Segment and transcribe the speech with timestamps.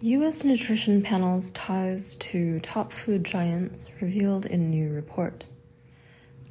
[0.00, 0.44] U.S.
[0.44, 5.48] nutrition panel's ties to top food giants revealed in new report.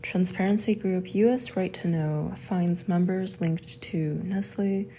[0.01, 1.55] Transparency group U.S.
[1.55, 4.89] Right to Know finds members linked to Nestle,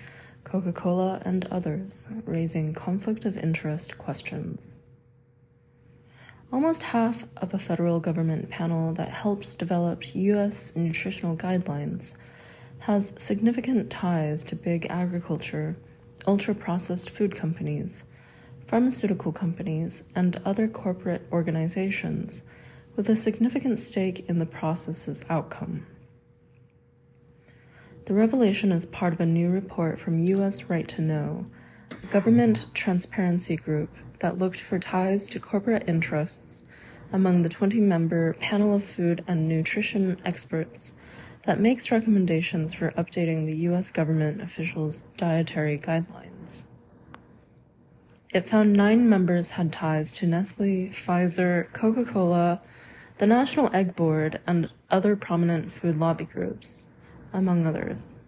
[0.44, 4.78] Coca Cola, and others, raising conflict of interest questions.
[6.50, 10.74] Almost half of a federal government panel that helps develop U.S.
[10.74, 12.14] nutritional guidelines
[12.78, 15.76] has significant ties to big agriculture,
[16.26, 18.04] ultra processed food companies
[18.68, 22.42] pharmaceutical companies, and other corporate organizations
[22.94, 25.86] with a significant stake in the process's outcome.
[28.04, 30.68] The revelation is part of a new report from U.S.
[30.68, 31.46] Right to Know,
[32.02, 36.62] a government transparency group that looked for ties to corporate interests
[37.10, 40.92] among the 20 member panel of food and nutrition experts
[41.44, 43.90] that makes recommendations for updating the U.S.
[43.90, 46.37] government officials' dietary guidelines.
[48.34, 52.60] It found nine members had ties to Nestle, Pfizer, Coca Cola,
[53.16, 56.88] the National Egg Board, and other prominent food lobby groups,
[57.32, 58.18] among others.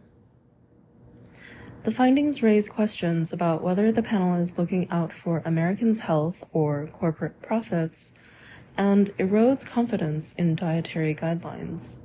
[1.83, 6.87] The findings raise questions about whether the panel is looking out for Americans' health or
[6.87, 8.15] corporate profits
[8.79, 11.99] and erodes confidence in dietary guidelines,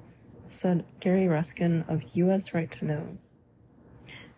[0.49, 2.53] said Gary Ruskin of U.S.
[2.53, 3.17] Right to Know.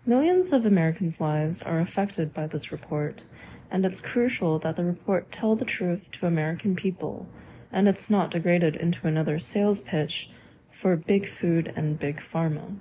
[0.07, 3.25] Millions of Americans' lives are affected by this report,
[3.69, 7.27] and it's crucial that the report tell the truth to American people,
[7.71, 10.29] and it's not degraded into another sales pitch
[10.71, 12.77] for big food and big pharma,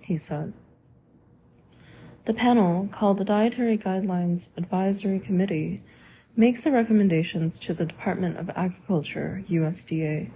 [0.00, 0.52] he said.
[2.24, 5.82] The panel, called the Dietary Guidelines Advisory Committee,
[6.36, 10.30] makes the recommendations to the Department of Agriculture, USDA,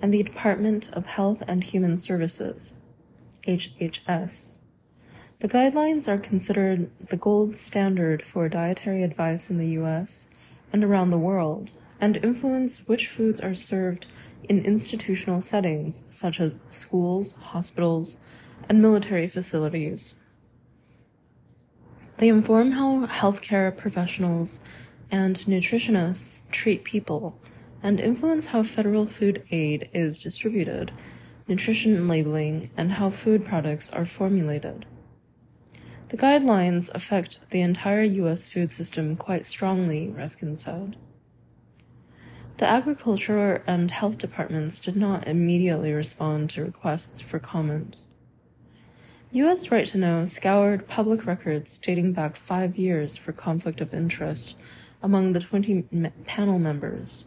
[0.00, 2.74] and the Department of Health and Human Services,
[3.46, 4.60] HHS,
[5.44, 10.28] the guidelines are considered the gold standard for dietary advice in the US
[10.72, 14.06] and around the world, and influence which foods are served
[14.44, 18.16] in institutional settings such as schools, hospitals,
[18.70, 20.14] and military facilities.
[22.16, 24.60] They inform how healthcare professionals
[25.10, 27.38] and nutritionists treat people
[27.82, 30.90] and influence how federal food aid is distributed,
[31.48, 34.86] nutrition labeling, and how food products are formulated.
[36.14, 38.46] The guidelines affect the entire U.S.
[38.46, 40.96] food system quite strongly, Ruskin said.
[42.58, 48.04] The agriculture and health departments did not immediately respond to requests for comment.
[49.32, 49.72] U.S.
[49.72, 54.54] Right to Know scoured public records dating back five years for conflict of interest
[55.02, 55.82] among the 20
[56.26, 57.26] panel members.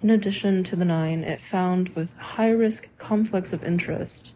[0.00, 4.34] In addition to the nine, it found with high risk conflicts of interest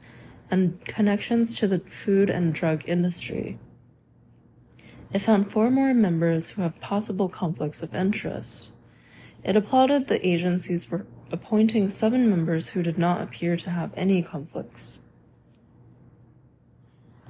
[0.52, 3.58] and connections to the food and drug industry.
[5.12, 8.72] It found four more members who have possible conflicts of interest.
[9.42, 14.22] It applauded the agencies for appointing seven members who did not appear to have any
[14.22, 15.00] conflicts.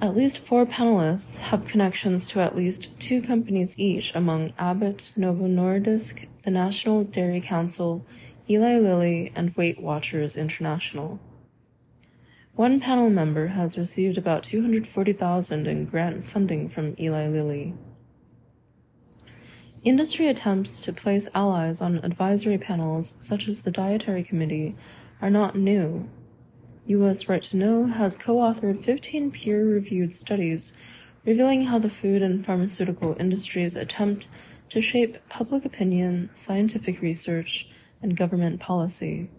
[0.01, 5.47] At least four panelists have connections to at least two companies each among Abbott, Novo
[5.47, 8.05] Nordisk, the National Dairy Council,
[8.49, 11.21] Eli Lilly, and Weight Watchers International.
[12.55, 17.73] One panel member has received about 240,000 in grant funding from Eli Lilly.
[19.83, 24.75] Industry attempts to place allies on advisory panels such as the Dietary Committee
[25.19, 26.07] are not new.
[26.85, 30.73] US Right to Know has co-authored 15 peer-reviewed studies
[31.25, 34.27] revealing how the food and pharmaceutical industries attempt
[34.69, 37.67] to shape public opinion, scientific research,
[37.99, 39.31] and government policy.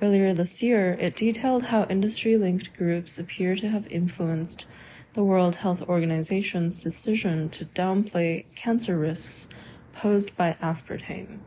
[0.00, 4.66] Earlier this year, it detailed how industry linked groups appear to have influenced
[5.14, 9.48] the World Health Organization's decision to downplay cancer risks
[9.92, 11.38] posed by aspartame.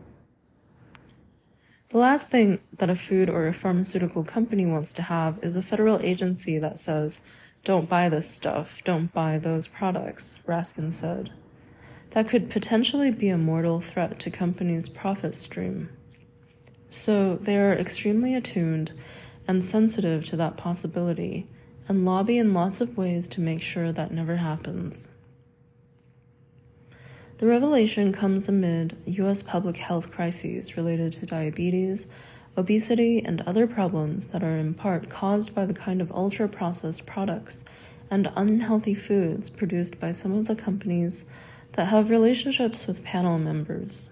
[1.87, 5.61] The last thing that a food or a pharmaceutical company wants to have is a
[5.61, 7.21] federal agency that says,
[7.63, 11.31] don't buy this stuff, don't buy those products, Ruskin said.
[12.09, 15.89] That could potentially be a mortal threat to companies' profit stream.
[16.93, 18.91] So they are extremely attuned
[19.47, 21.47] and sensitive to that possibility
[21.87, 25.11] and lobby in lots of ways to make sure that never happens.
[27.37, 29.41] The revelation comes amid U.S.
[29.41, 32.07] public health crises related to diabetes,
[32.57, 37.05] obesity, and other problems that are in part caused by the kind of ultra processed
[37.05, 37.63] products
[38.09, 41.23] and unhealthy foods produced by some of the companies
[41.71, 44.11] that have relationships with panel members.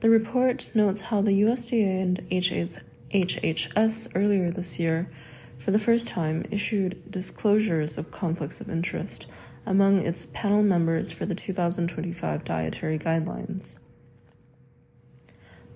[0.00, 5.10] The report notes how the USDA and HHS earlier this year,
[5.58, 9.26] for the first time, issued disclosures of conflicts of interest
[9.66, 13.74] among its panel members for the 2025 dietary guidelines.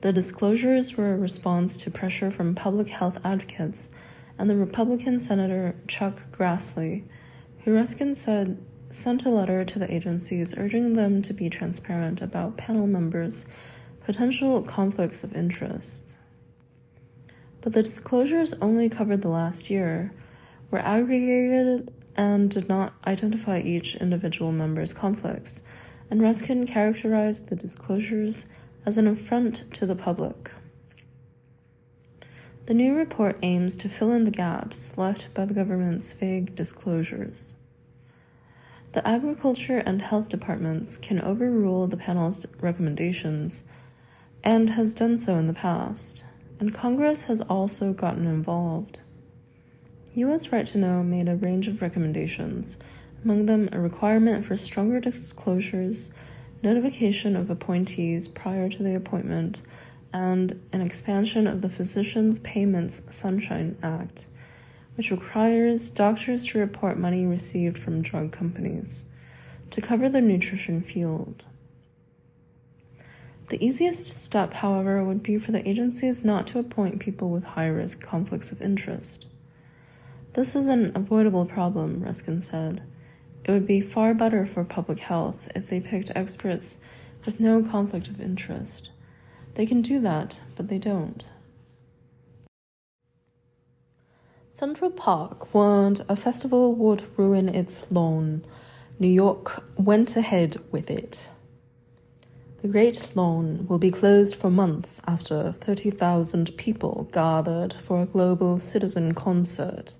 [0.02, 3.90] The disclosures were a response to pressure from public health advocates
[4.38, 7.04] and the Republican Senator Chuck Grassley,
[7.64, 8.58] who Ruskin said
[8.90, 13.46] sent a letter to the agencies urging them to be transparent about panel members'
[14.04, 16.16] potential conflicts of interest.
[17.60, 20.12] But the disclosures only covered the last year,
[20.70, 25.62] were aggregated, and did not identify each individual member's conflicts,
[26.10, 28.46] and Ruskin characterized the disclosures
[28.84, 30.50] as an affront to the public.
[32.66, 37.54] The new report aims to fill in the gaps left by the government's vague disclosures.
[38.92, 43.62] The Agriculture and Health Departments can overrule the panel's recommendations
[44.44, 46.24] and has done so in the past,
[46.58, 49.00] and Congress has also gotten involved.
[50.14, 50.52] U.S.
[50.52, 52.76] Right to Know made a range of recommendations,
[53.24, 56.12] among them a requirement for stronger disclosures
[56.62, 59.62] notification of appointees prior to the appointment,
[60.12, 64.26] and an expansion of the Physicians Payments Sunshine Act,
[64.96, 69.06] which requires doctors to report money received from drug companies
[69.70, 71.46] to cover the nutrition field.
[73.52, 77.66] The easiest step, however, would be for the agencies not to appoint people with high
[77.66, 79.28] risk conflicts of interest.
[80.32, 82.82] This is an avoidable problem, Ruskin said.
[83.44, 86.78] It would be far better for public health if they picked experts
[87.26, 88.90] with no conflict of interest.
[89.52, 91.22] They can do that, but they don't.
[94.50, 98.46] Central Park warned a festival would ruin its lawn.
[98.98, 101.28] New York went ahead with it.
[102.62, 108.58] The Great Lawn will be closed for months after 30,000 people gathered for a global
[108.58, 109.96] citizen concert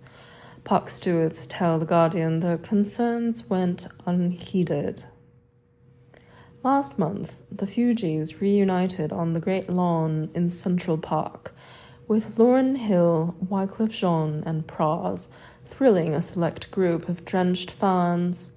[0.65, 5.05] Park stewards tell The Guardian the concerns went unheeded.
[6.63, 11.53] Last month, the Fugees reunited on the Great Lawn in Central Park,
[12.07, 15.29] with Lauryn Hill, Wyclef Jean, and Pras
[15.67, 18.53] thrilling a select group of drenched fans.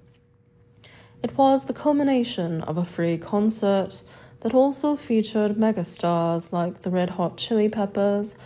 [1.22, 4.02] It was the culmination of a free concert
[4.40, 8.36] that also featured megastars like the Red Hot Chili Peppers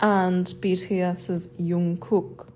[0.00, 2.48] and BTS's Jungkook.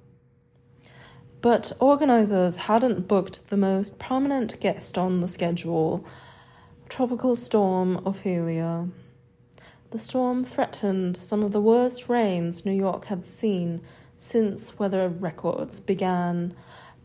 [1.41, 6.07] But organisers hadn't booked the most prominent guest on the schedule
[6.89, 8.89] Tropical Storm Ophelia.
[9.91, 13.83] The storm threatened some of the worst rains New York had seen
[14.17, 16.55] since weather records began,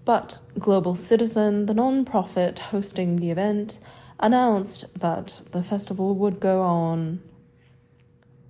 [0.09, 3.79] but Global Citizen, the non-profit hosting the event,
[4.19, 7.21] announced that the festival would go on.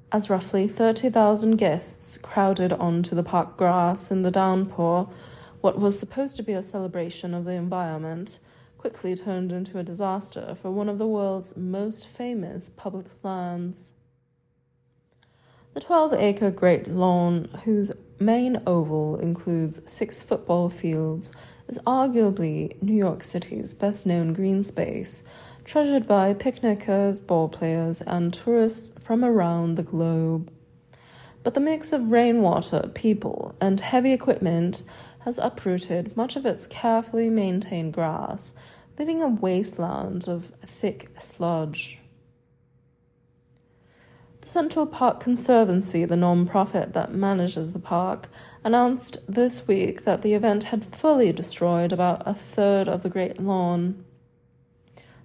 [0.09, 5.09] As roughly 30,000 guests crowded onto the park grass in the downpour,
[5.59, 8.39] what was supposed to be a celebration of the environment
[8.77, 13.95] quickly turned into a disaster for one of the world's most famous public lands.
[15.73, 21.31] The 12 acre Great Lawn, whose main oval includes six football fields,
[21.67, 25.23] is arguably New York City's best known green space,
[25.63, 30.51] treasured by picnickers, ball players, and tourists from around the globe.
[31.43, 34.83] But the mix of rainwater, people, and heavy equipment
[35.19, 38.53] has uprooted much of its carefully maintained grass,
[38.97, 41.99] leaving a wasteland of thick sludge.
[44.41, 48.29] The Central Park Conservancy, the non profit that manages the park,
[48.63, 53.41] announced this week that the event had fully destroyed about a third of the Great
[53.41, 54.03] Lawn.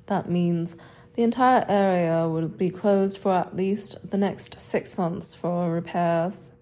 [0.06, 0.76] That means
[1.14, 6.56] the entire area will be closed for at least the next six months for repairs.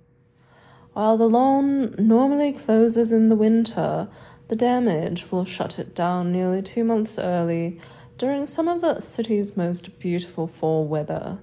[0.93, 4.09] While the lawn normally closes in the winter,
[4.49, 7.81] the damage will shut it down nearly two months early
[8.19, 11.39] during some of the city's most beautiful fall weather.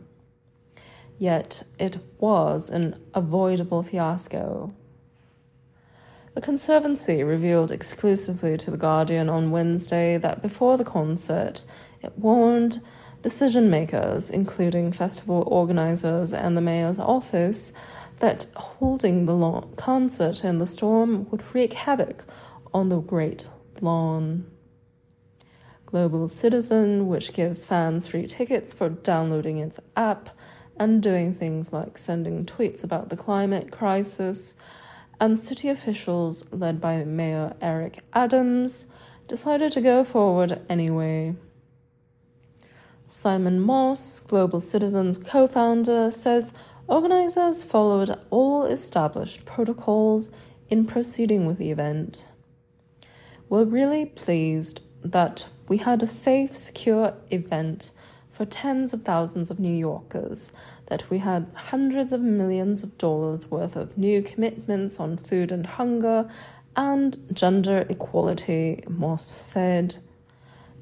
[1.19, 4.73] Yet it was an avoidable fiasco.
[6.33, 11.65] The Conservancy revealed exclusively to The Guardian on Wednesday that before the concert,
[12.01, 12.79] it warned
[13.21, 17.73] decision makers, including festival organizers and the mayor's office,
[18.19, 22.23] that holding the concert in the storm would wreak havoc
[22.73, 23.49] on the Great
[23.81, 24.49] Lawn.
[25.85, 30.29] Global Citizen, which gives fans free tickets for downloading its app
[30.79, 34.55] and doing things like sending tweets about the climate crisis,
[35.19, 38.86] and city officials led by Mayor Eric Adams
[39.27, 41.36] decided to go forward anyway.
[43.09, 46.53] Simon Moss, Global Citizen's co founder, says
[46.88, 50.31] Organizers followed all established protocols
[50.69, 52.31] in proceeding with the event.
[53.48, 57.91] We're really pleased that we had a safe, secure event
[58.39, 60.53] for tens of thousands of New Yorkers,
[60.86, 65.67] that we had hundreds of millions of dollars worth of new commitments on food and
[65.67, 66.25] hunger
[66.74, 69.98] and gender equality, Moss said.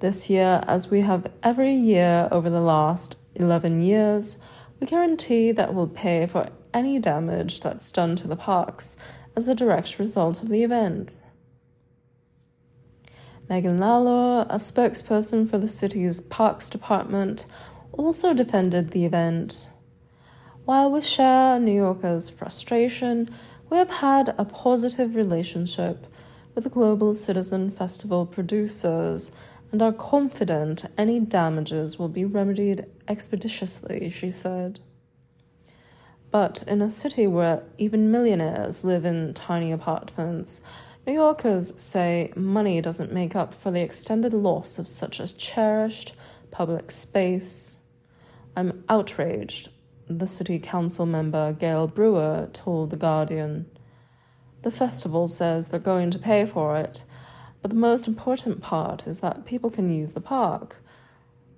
[0.02, 4.38] This year, as we have every year over the last 11 years,
[4.80, 8.98] we guarantee that we'll pay for any damage that's done to the parks
[9.36, 11.24] as a direct result of the event.
[13.50, 17.46] Megan Lalor, a spokesperson for the city's parks department,
[17.94, 19.70] also defended the event.
[20.66, 23.30] While we share New Yorkers' frustration,
[23.70, 26.08] we have had a positive relationship
[26.56, 29.32] with the Global Citizen Festival producers
[29.72, 34.82] and are confident any damages will be remedied expeditiously, she said.
[36.32, 40.62] But in a city where even millionaires live in tiny apartments,
[41.08, 46.14] New Yorkers say money doesn't make up for the extended loss of such a cherished
[46.52, 47.80] public space.
[48.58, 49.70] I'm outraged,
[50.10, 53.68] the city council member Gail Brewer told The Guardian.
[54.64, 57.06] The festival says they're going to pay for it,
[57.62, 60.76] but the most important part is that people can use the park.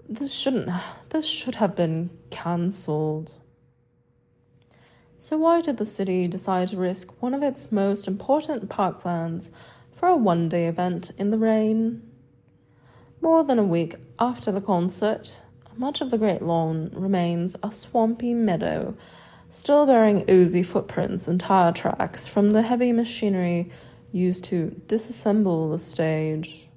[0.08, 0.70] This shouldn't
[1.10, 3.34] this should have been cancelled.
[5.22, 9.50] So why did the city decide to risk one of its most important parklands
[9.92, 12.10] for a one-day event in the rain?
[13.20, 15.44] More than a week after the concert,
[15.76, 18.96] much of the Great Lawn remains a swampy meadow,
[19.50, 23.70] still bearing oozy footprints and tire tracks from the heavy machinery
[24.14, 26.70] used to disassemble the stage.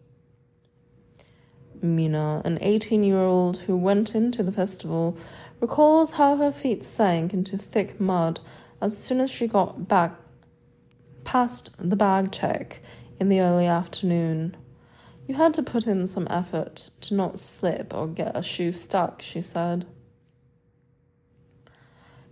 [1.81, 5.17] Mina, an 18 year old who went into the festival,
[5.63, 8.41] recalls how her feet sank into thick mud
[8.81, 10.17] as soon as she got back
[11.23, 12.83] past the bag check
[13.21, 14.57] in the early afternoon.
[15.29, 19.23] You had to put in some effort to not slip or get a shoe stuck,
[19.23, 19.87] she said.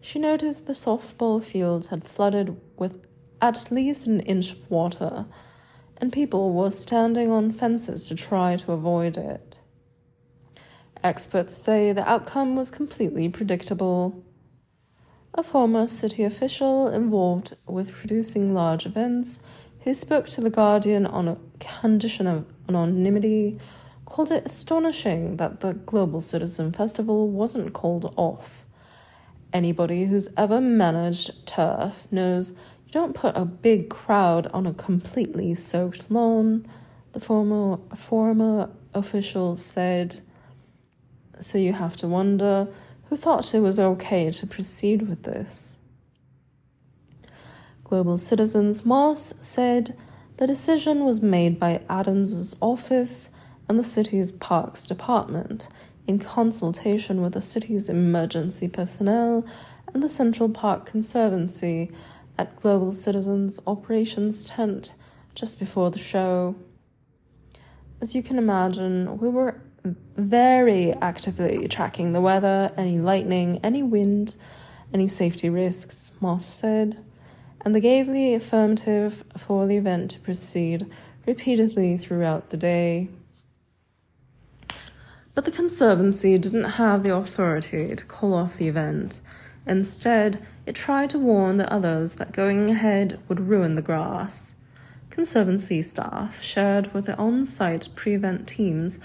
[0.00, 3.06] She noticed the softball fields had flooded with
[3.40, 5.26] at least an inch of water,
[5.99, 9.60] and people were standing on fences to try to avoid it.
[11.02, 14.23] Experts say the outcome was completely predictable.
[15.33, 19.40] A former city official involved with producing large events,
[19.80, 23.59] who spoke to The Guardian on a condition of anonymity,
[24.04, 28.66] called it astonishing that the Global Citizen Festival wasn't called off.
[29.54, 32.52] Anybody who's ever managed turf knows
[32.85, 36.69] you don't put a big crowd on a completely soaked lawn,
[37.12, 40.21] the former, former official said.
[41.40, 42.68] So you have to wonder
[43.09, 45.78] who thought it was okay to proceed with this.
[47.82, 49.97] Global Citizens Moss said
[50.37, 53.30] the decision was made by Adams's office
[53.68, 55.68] and the city's parks department
[56.06, 59.44] in consultation with the city's emergency personnel
[59.92, 61.90] and the Central Park Conservancy
[62.38, 64.94] at Global Citizens Operations Tent
[65.35, 66.54] just before the show.
[68.00, 74.37] As you can imagine, we were very actively tracking the weather, any lightning, any wind,
[74.92, 77.04] any safety risks, Moss said,
[77.62, 80.87] and they gave the affirmative for the event to proceed
[81.26, 83.08] repeatedly throughout the day.
[85.34, 89.20] But the Conservancy didn't have the authority to call off the event.
[89.66, 94.56] Instead, it tried to warn the others that going ahead would ruin the grass.
[95.10, 98.99] Conservancy staff shared with the on site pre event teams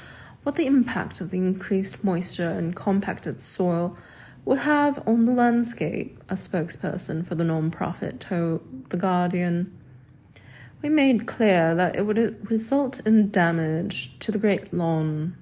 [0.46, 3.98] what the impact of the increased moisture and compacted soil
[4.46, 9.76] would have on the landscape, a spokesperson for the non-profit told The Guardian.
[10.84, 15.36] We made clear that it would result in damage to the Great Lawn.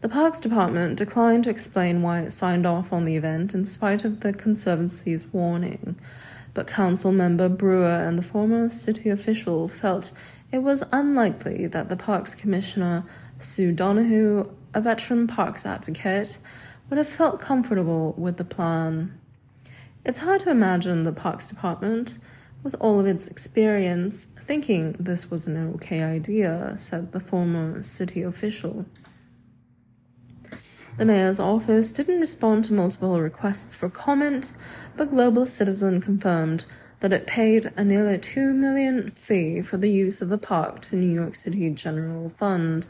[0.00, 4.06] The Parks Department declined to explain why it signed off on the event in spite
[4.06, 5.96] of the Conservancy's warning,
[6.54, 10.12] but Council member Brewer and the former city official felt
[10.52, 13.04] it was unlikely that the Parks Commissioner,
[13.38, 16.38] Sue Donoghue, a veteran parks advocate,
[16.88, 19.18] would have felt comfortable with the plan.
[20.04, 22.18] It's hard to imagine the Parks Department,
[22.62, 28.22] with all of its experience, thinking this was an okay idea, said the former city
[28.22, 28.86] official.
[30.96, 34.52] The mayor's office didn't respond to multiple requests for comment,
[34.96, 36.64] but Global Citizen confirmed
[37.00, 40.96] that it paid a nearly 2 million fee for the use of the park to
[40.96, 42.88] New York City General Fund.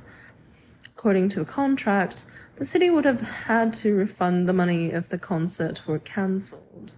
[0.86, 2.24] According to the contract,
[2.56, 6.96] the city would have had to refund the money if the concert were cancelled.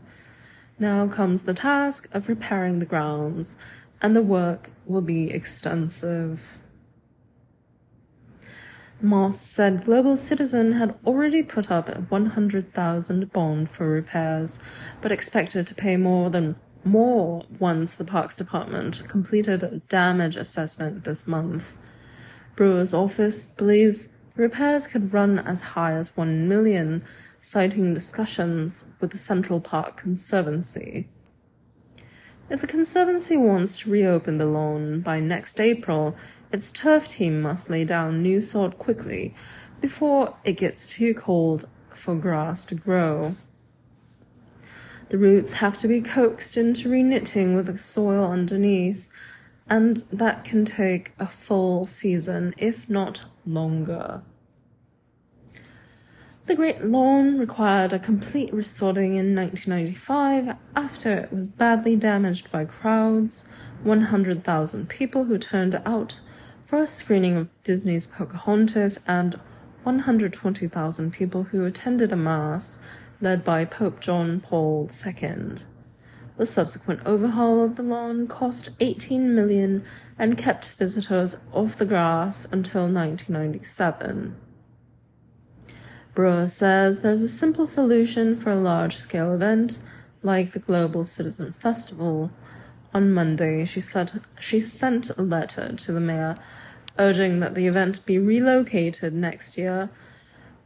[0.78, 3.56] Now comes the task of repairing the grounds,
[4.00, 6.60] and the work will be extensive.
[9.00, 14.60] Moss said Global Citizen had already put up a 100,000 bond for repairs,
[15.00, 21.04] but expected to pay more than more once the Parks Department completed a damage assessment
[21.04, 21.76] this month.
[22.56, 27.04] Brewer's office believes repairs could run as high as 1 million,
[27.40, 31.08] citing discussions with the Central Park Conservancy.
[32.50, 36.16] If the Conservancy wants to reopen the lawn by next April,
[36.50, 39.34] its turf team must lay down new sod quickly
[39.80, 43.36] before it gets too cold for grass to grow.
[45.08, 49.08] The roots have to be coaxed into reknitting with the soil underneath,
[49.68, 54.22] and that can take a full season, if not longer.
[56.44, 62.64] The Great Lawn required a complete resodding in 1995 after it was badly damaged by
[62.64, 63.44] crowds,
[63.82, 66.20] 100,000 people who turned out
[66.64, 69.38] for a screening of Disney's Pocahontas, and
[69.84, 72.80] 120,000 people who attended a mass
[73.20, 75.56] led by Pope John Paul II.
[76.36, 79.84] The subsequent overhaul of the lawn cost 18 million
[80.18, 84.36] and kept visitors off the grass until 1997.
[86.14, 89.78] Brewer says there's a simple solution for a large scale event
[90.22, 92.30] like the Global Citizen Festival.
[92.94, 96.36] On Monday, she, said, she sent a letter to the mayor
[96.98, 99.90] urging that the event be relocated next year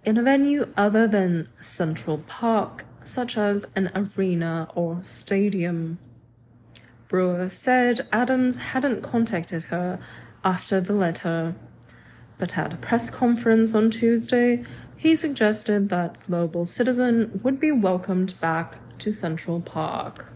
[0.04, 5.98] in a venue other than Central Park, such as an arena or stadium.
[7.08, 9.98] Brewer said Adams hadn't contacted her
[10.44, 11.54] after the letter,
[12.38, 14.64] but at a press conference on Tuesday,
[14.96, 20.32] he suggested that Global Citizen would be welcomed back to Central Park.